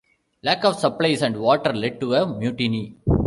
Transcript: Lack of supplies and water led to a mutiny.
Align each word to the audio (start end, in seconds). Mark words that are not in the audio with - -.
Lack 0.41 0.65
of 0.65 0.79
supplies 0.79 1.21
and 1.21 1.37
water 1.37 1.71
led 1.73 1.99
to 1.99 2.15
a 2.15 2.25
mutiny. 2.25 2.95